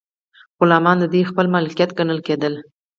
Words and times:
غلامان 0.59 0.97
د 0.99 1.05
دوی 1.13 1.23
خپل 1.29 1.45
مالکیت 1.55 1.89
ګڼل 1.97 2.19
کیدل. 2.27 2.53